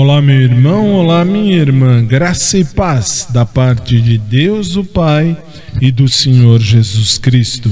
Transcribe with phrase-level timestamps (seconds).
[0.00, 5.36] Olá, meu irmão, olá, minha irmã, graça e paz da parte de Deus, o Pai
[5.80, 7.68] e do Senhor Jesus Cristo.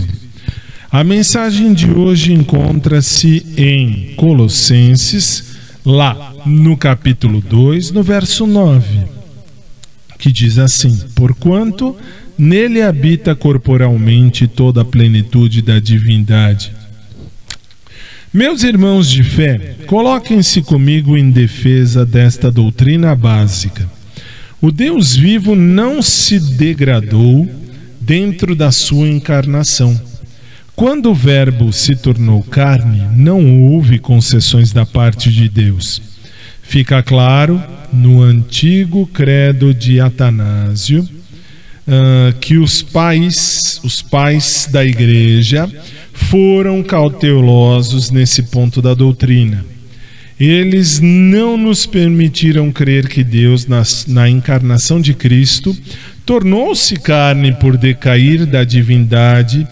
[0.91, 9.05] A mensagem de hoje encontra-se em Colossenses, lá no capítulo 2, no verso 9,
[10.19, 11.97] que diz assim: Porquanto
[12.37, 16.73] nele habita corporalmente toda a plenitude da divindade
[18.33, 23.89] meus irmãos de fé, coloquem-se comigo em defesa desta doutrina básica.
[24.61, 27.49] O Deus vivo não se degradou
[28.01, 29.99] dentro da sua encarnação.
[30.75, 36.03] Quando o Verbo se tornou carne, não houve concessões da parte de Deus.
[36.63, 37.63] Fica claro
[37.93, 45.71] no antigo credo de Atanásio uh, que os pais, os pais da igreja,
[46.31, 49.65] foram cautelosos nesse ponto da doutrina.
[50.39, 55.77] Eles não nos permitiram crer que Deus, na, na encarnação de Cristo,
[56.27, 59.67] tornou-se carne por decair da divindade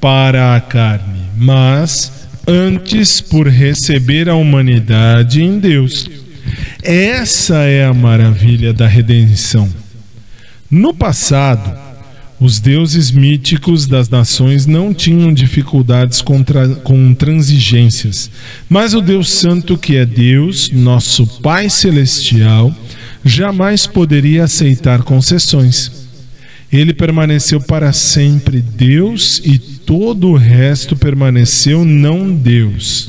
[0.00, 6.08] para a carne, mas antes por receber a humanidade em Deus.
[6.82, 9.68] Essa é a maravilha da redenção.
[10.70, 11.87] No passado,
[12.40, 18.30] os deuses míticos das nações não tinham dificuldades contra, com transigências,
[18.68, 22.72] mas o Deus Santo, que é Deus, nosso Pai Celestial,
[23.24, 25.90] jamais poderia aceitar concessões.
[26.72, 33.08] Ele permaneceu para sempre Deus e todo o resto permaneceu não Deus.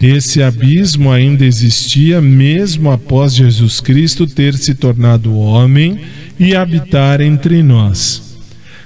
[0.00, 6.00] Esse abismo ainda existia mesmo após Jesus Cristo ter se tornado homem
[6.38, 8.27] e habitar entre nós.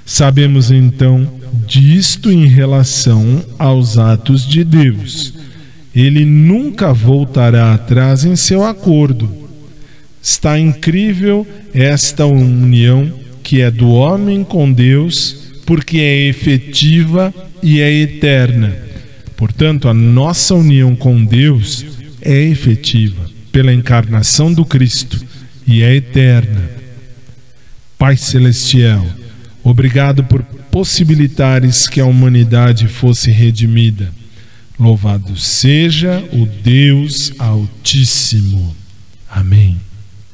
[0.05, 1.27] Sabemos então
[1.65, 5.33] disto em relação aos atos de Deus.
[5.95, 9.29] Ele nunca voltará atrás em seu acordo.
[10.21, 13.11] Está incrível esta união
[13.43, 18.75] que é do homem com Deus, porque é efetiva e é eterna.
[19.35, 21.85] Portanto, a nossa união com Deus
[22.21, 25.21] é efetiva pela encarnação do Cristo
[25.67, 26.69] e é eterna.
[27.97, 29.05] Pai Celestial,
[29.63, 34.11] Obrigado por possibilitares que a humanidade fosse redimida.
[34.77, 38.75] Louvado seja o Deus Altíssimo.
[39.29, 39.79] Amém.